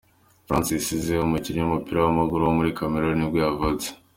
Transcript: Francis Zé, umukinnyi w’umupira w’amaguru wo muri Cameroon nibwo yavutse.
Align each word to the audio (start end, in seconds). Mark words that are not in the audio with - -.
Francis 0.47 0.85
Zé, 1.05 1.15
umukinnyi 1.21 1.61
w’umupira 1.61 1.99
w’amaguru 2.01 2.41
wo 2.43 2.53
muri 2.57 2.75
Cameroon 2.79 3.15
nibwo 3.17 3.37
yavutse. 3.45 3.87